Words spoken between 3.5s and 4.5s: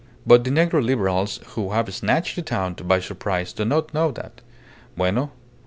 do not know that.